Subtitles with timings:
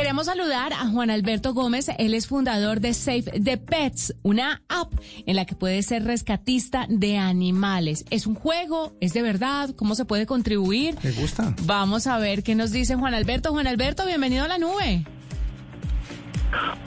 [0.00, 1.90] Queremos saludar a Juan Alberto Gómez.
[1.98, 4.90] Él es fundador de Safe the Pets, una app
[5.26, 8.06] en la que puede ser rescatista de animales.
[8.08, 8.96] ¿Es un juego?
[9.02, 9.68] ¿Es de verdad?
[9.76, 10.96] ¿Cómo se puede contribuir?
[11.02, 11.54] Me gusta.
[11.64, 13.50] Vamos a ver qué nos dice Juan Alberto.
[13.50, 15.04] Juan Alberto, bienvenido a la nube.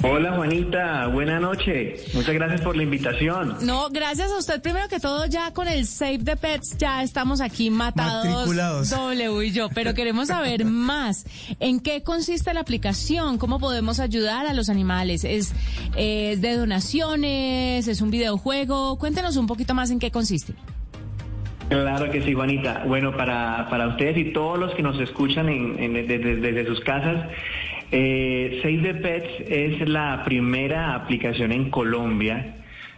[0.03, 1.95] Hola Juanita, buena noche.
[2.13, 3.55] Muchas gracias por la invitación.
[3.61, 4.61] No, gracias a usted.
[4.61, 8.25] Primero que todo, ya con el Save the Pets ya estamos aquí matados.
[8.25, 8.89] Matriculados.
[8.89, 11.25] W y yo, pero queremos saber más.
[11.61, 13.37] ¿En qué consiste la aplicación?
[13.37, 15.23] ¿Cómo podemos ayudar a los animales?
[15.23, 15.53] ¿Es,
[15.95, 17.87] es de donaciones?
[17.87, 18.97] ¿Es un videojuego?
[18.99, 20.53] Cuéntenos un poquito más en qué consiste.
[21.69, 22.83] Claro que sí, Juanita.
[22.85, 26.81] Bueno, para, para ustedes y todos los que nos escuchan en, en- desde, desde sus
[26.81, 27.25] casas,
[27.95, 32.55] eh, Save the Pets es la primera aplicación en Colombia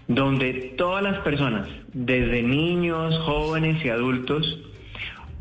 [0.08, 4.60] donde todas las personas, desde niños, jóvenes y adultos,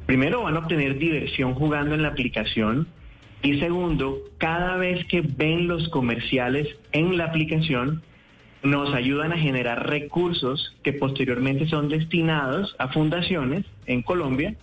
[0.06, 2.88] primero van a obtener diversión jugando en la aplicación
[3.42, 8.02] y segundo, cada vez que ven los comerciales en la aplicación,
[8.62, 14.56] nos ayudan a generar recursos que posteriormente son destinados a fundaciones en Colombia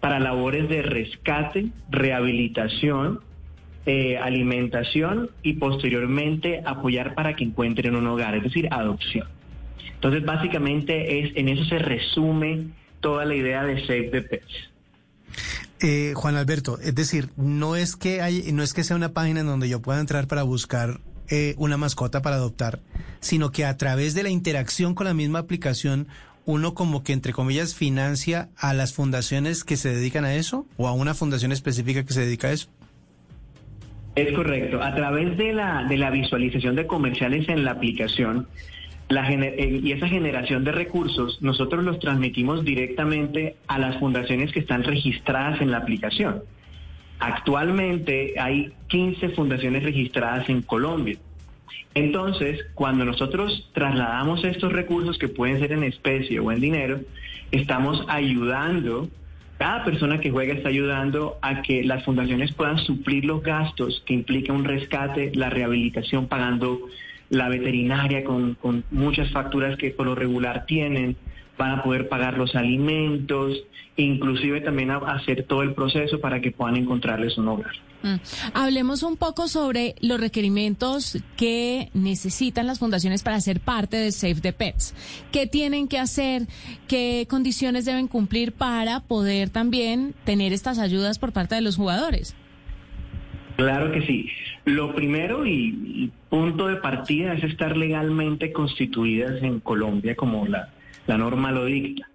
[0.00, 3.20] para labores de rescate, rehabilitación,
[3.90, 9.26] eh, alimentación y posteriormente apoyar para que encuentren un hogar, es decir, adopción.
[9.94, 12.66] Entonces, básicamente es en eso se resume
[13.00, 14.52] toda la idea de Save the Pets.
[15.80, 19.40] Eh, Juan Alberto, es decir, no es que hay, no es que sea una página
[19.40, 21.00] en donde yo pueda entrar para buscar
[21.30, 22.80] eh, una mascota para adoptar,
[23.20, 26.08] sino que a través de la interacción con la misma aplicación,
[26.44, 30.88] uno como que entre comillas financia a las fundaciones que se dedican a eso o
[30.88, 32.68] a una fundación específica que se dedica a eso.
[34.18, 34.82] Es correcto.
[34.82, 38.48] A través de la, de la visualización de comerciales en la aplicación
[39.10, 44.84] eh, y esa generación de recursos, nosotros los transmitimos directamente a las fundaciones que están
[44.84, 46.42] registradas en la aplicación.
[47.18, 51.16] Actualmente hay 15 fundaciones registradas en Colombia.
[51.94, 57.00] Entonces, cuando nosotros trasladamos estos recursos que pueden ser en especie o en dinero,
[57.50, 59.08] estamos ayudando,
[59.58, 64.14] cada persona que juega está ayudando a que las fundaciones puedan suplir los gastos que
[64.14, 66.88] implica un rescate, la rehabilitación pagando
[67.30, 71.16] la veterinaria con, con muchas facturas que por lo regular tienen,
[71.58, 73.58] van a poder pagar los alimentos,
[73.96, 77.72] inclusive también hacer todo el proceso para que puedan encontrarles un hogar.
[78.02, 78.14] Mm.
[78.54, 84.36] Hablemos un poco sobre los requerimientos que necesitan las fundaciones para ser parte de Save
[84.36, 84.94] the Pets.
[85.32, 86.46] ¿Qué tienen que hacer?
[86.86, 92.36] ¿Qué condiciones deben cumplir para poder también tener estas ayudas por parte de los jugadores?
[93.58, 94.30] Claro que sí.
[94.66, 100.68] Lo primero y, punto de partida es estar legalmente constituidas en Colombia como la,
[101.08, 102.08] la norma lo dicta.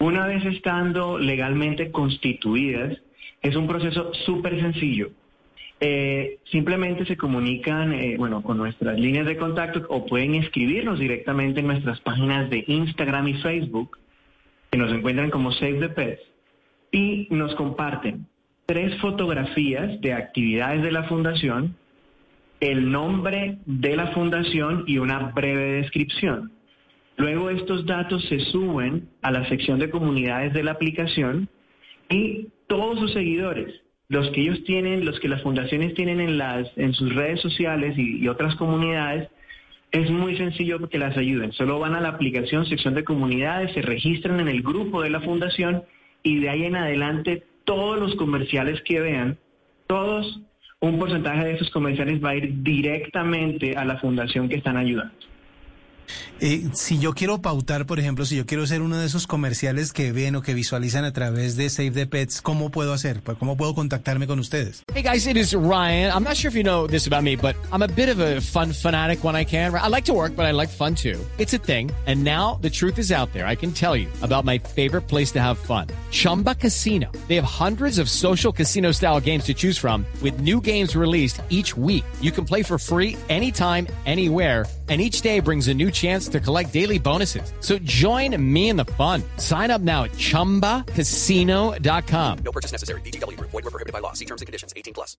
[0.00, 2.98] Una vez estando legalmente constituidas,
[3.40, 5.10] es un proceso súper sencillo.
[5.78, 11.60] Eh, simplemente se comunican, eh, bueno, con nuestras líneas de contacto o pueden escribirnos directamente
[11.60, 13.96] en nuestras páginas de Instagram y Facebook,
[14.72, 16.22] que nos encuentran como Save the Pets,
[16.90, 18.26] y nos comparten
[18.70, 21.74] tres fotografías de actividades de la fundación,
[22.60, 26.52] el nombre de la fundación y una breve descripción.
[27.16, 31.48] Luego estos datos se suben a la sección de comunidades de la aplicación
[32.08, 33.74] y todos sus seguidores,
[34.08, 37.98] los que ellos tienen, los que las fundaciones tienen en, las, en sus redes sociales
[37.98, 39.30] y, y otras comunidades,
[39.90, 41.50] es muy sencillo que las ayuden.
[41.54, 45.22] Solo van a la aplicación, sección de comunidades, se registran en el grupo de la
[45.22, 45.82] fundación
[46.22, 49.38] y de ahí en adelante todos los comerciales que vean,
[49.86, 50.40] todos,
[50.80, 55.14] un porcentaje de esos comerciales va a ir directamente a la fundación que están ayudando.
[56.40, 59.92] Eh, si yo quiero pautar, por ejemplo, si yo quiero ser uno de esos comerciales
[59.92, 63.20] que ven o que visualizan a través de the Pets, ¿cómo puedo hacer?
[63.22, 64.82] Pues, ¿Cómo puedo contactarme con ustedes?
[64.94, 66.10] Hey guys, it is Ryan.
[66.12, 68.40] I'm not sure if you know this about me, but I'm a bit of a
[68.40, 69.74] fun fanatic when I can.
[69.74, 71.18] I like to work, but I like fun too.
[71.38, 71.90] It's a thing.
[72.06, 73.46] And now the truth is out there.
[73.46, 75.88] I can tell you about my favorite place to have fun.
[76.10, 77.10] Chumba Casino.
[77.28, 81.40] They have hundreds of social casino style games to choose from with new games released
[81.50, 82.04] each week.
[82.20, 86.40] You can play for free anytime, anywhere and each day brings a new chance to
[86.40, 87.52] collect daily bonuses.
[87.60, 89.22] So join me in the fun.
[89.36, 92.38] Sign up now at ChumbaCasino.com.
[92.44, 93.00] No purchase necessary.
[93.02, 93.50] Group.
[93.50, 94.14] Void were prohibited by law.
[94.14, 94.72] See terms and conditions.
[94.76, 95.16] 18 plus.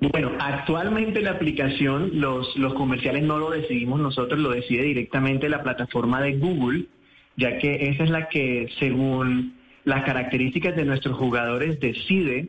[0.00, 5.62] Bueno, actualmente la aplicación, los, los comerciales no lo decidimos nosotros, lo decide directamente la
[5.62, 6.86] plataforma de Google,
[7.36, 12.48] ya que esa es la que, según las características de nuestros jugadores, decide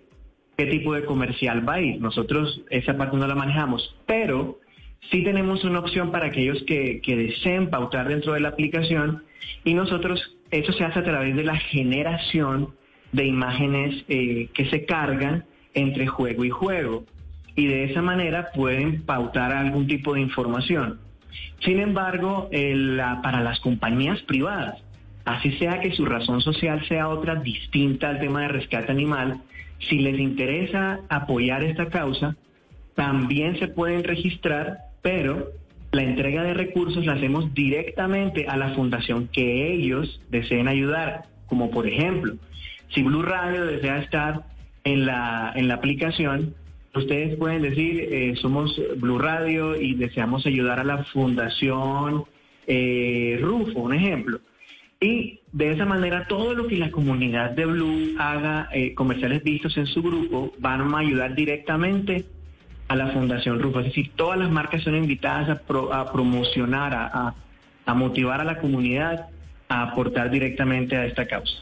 [0.58, 2.02] qué tipo de comercial va a ir.
[2.02, 4.60] Nosotros esa parte no la manejamos, pero
[5.10, 9.24] sí tenemos una opción para aquellos que, que deseen pautar dentro de la aplicación
[9.64, 12.74] y nosotros, eso se hace a través de la generación
[13.12, 17.06] de imágenes eh, que se cargan entre juego y juego
[17.56, 21.00] y de esa manera pueden pautar algún tipo de información.
[21.60, 22.50] Sin embargo,
[23.22, 24.82] para las compañías privadas,
[25.26, 29.42] así sea que su razón social sea otra distinta al tema de rescate animal,
[29.80, 32.36] si les interesa apoyar esta causa,
[32.96, 35.52] también se pueden registrar, pero
[35.92, 41.70] la entrega de recursos la hacemos directamente a la fundación que ellos deseen ayudar, como
[41.70, 42.36] por ejemplo,
[42.94, 44.44] si Blue Radio desea estar
[44.84, 46.56] en la, en la aplicación,
[46.94, 52.26] ustedes pueden decir, eh, somos Blue Radio y deseamos ayudar a la Fundación
[52.68, 54.40] eh, Rufo, un ejemplo.
[55.00, 59.76] Y de esa manera todo lo que la comunidad de Blue haga, eh, comerciales vistos
[59.78, 62.26] en su grupo, van a ayudar directamente
[62.92, 63.80] a la Fundación Rufo.
[63.80, 67.34] Es decir, todas las marcas son invitadas a, promocionar, a,
[67.86, 69.28] a motivar a la comunidad
[69.70, 71.54] a aportar directamente a esta causa.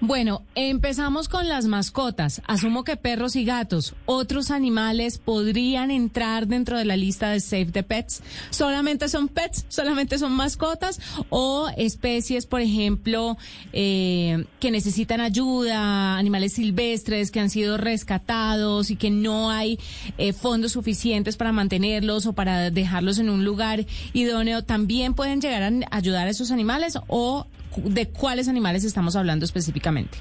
[0.00, 2.42] Bueno, empezamos con las mascotas.
[2.46, 7.66] Asumo que perros y gatos, otros animales podrían entrar dentro de la lista de Save
[7.66, 8.22] the Pets.
[8.50, 9.66] ¿Solamente son pets?
[9.68, 11.00] ¿Solamente son mascotas?
[11.28, 13.36] ¿O especies, por ejemplo,
[13.72, 19.78] eh, que necesitan ayuda, animales silvestres que han sido rescatados y que no hay
[20.18, 25.62] eh, fondos suficientes para mantenerlos o para dejarlos en un lugar idóneo, también pueden llegar
[25.62, 26.98] a ayudar a esos animales?
[27.08, 27.46] ¿O
[27.76, 30.18] de cuáles animales estamos hablando específicamente?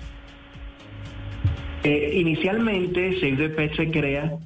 [1.84, 4.38] Eh, inicialmente, Save the Pets se crea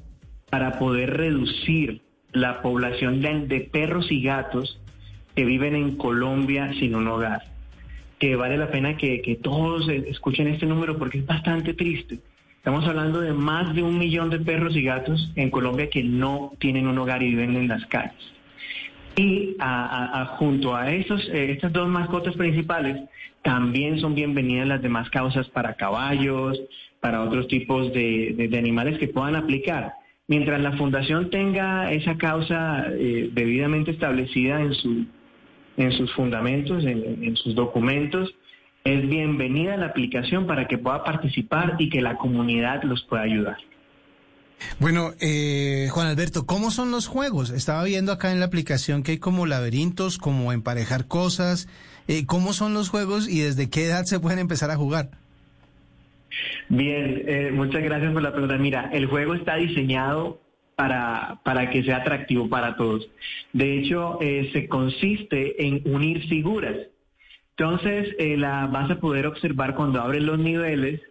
[0.50, 2.02] para poder reducir
[2.32, 4.80] la población de, perros y gatos
[5.36, 7.42] que viven en Colombia sin un hogar.
[8.20, 12.20] Que vale la pena que, que todos escuchen este número porque es bastante triste.
[12.58, 16.54] Estamos hablando de más de un millón de perros y gatos en Colombia que no
[16.60, 18.34] tienen un hogar y viven en las calles.
[19.16, 19.56] Y
[20.38, 22.98] junto a esos, eh, estas dos mascotas principales,
[23.44, 26.60] también son bienvenidas las demás causas para caballos,
[27.00, 29.94] para otros tipos de, animales que puedan aplicar.
[30.28, 35.06] Mientras la fundación tenga esa causa eh, debidamente establecida en, su,
[35.78, 38.34] en sus fundamentos, en, en sus documentos,
[38.86, 43.58] es bienvenida la aplicación para que pueda participar y que la comunidad los pueda ayudar.
[44.80, 47.50] Bueno, eh, Juan Alberto, ¿cómo son los juegos?
[47.52, 51.68] Estaba viendo acá en la aplicación que hay como laberintos, como emparejar cosas.
[52.08, 55.12] Eh, ¿Cómo son los juegos y desde qué edad se pueden empezar a jugar?
[56.70, 58.58] Bien, eh, muchas gracias por la pregunta.
[58.58, 60.42] Mira, el juego está diseñado
[60.76, 63.08] para, para que sea atractivo para todos.
[63.54, 66.76] De hecho, se consiste en unir figuras.
[67.56, 71.02] Entonces, la vas a poder observar cuando abres los niveles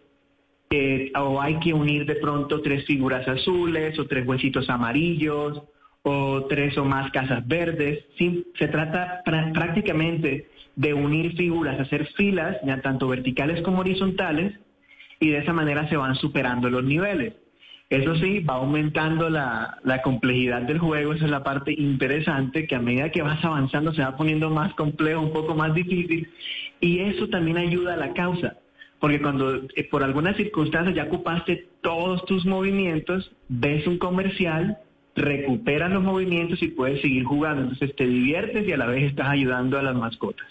[1.17, 5.63] o hay que unir de pronto tres figuras azules o tres huesitos amarillos
[6.03, 8.05] o tres o más casas verdes.
[8.59, 14.59] se trata prácticamente de unir figuras, hacer filas, ya tanto verticales como horizontales,
[15.21, 17.35] y de esa manera se van superando los niveles.
[17.89, 22.75] Eso sí, va aumentando la, la, complejidad del juego, esa es la parte interesante, que
[22.75, 26.27] a medida que vas avanzando se va poniendo más complejo, un poco más difícil,
[26.81, 28.57] y eso también ayuda a la causa,
[29.03, 34.79] porque cuando eh, por alguna circunstancia ya ocupaste todos tus movimientos, ves un comercial,
[35.17, 37.63] recuperas los movimientos y puedes seguir jugando.
[37.63, 40.47] Entonces te diviertes y a la vez estás ayudando a las mascotas.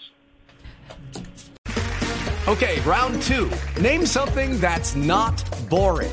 [2.46, 3.50] Okay, round two.
[3.80, 6.12] Name something that's not boring.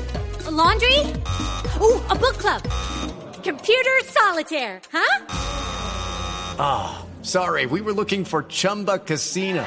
[0.50, 0.98] laundry?
[1.82, 2.62] Ooh, a book club.
[3.44, 5.26] Computer solitaire, huh?
[6.58, 9.66] Ah, oh, sorry, we were looking for Chumba Casino.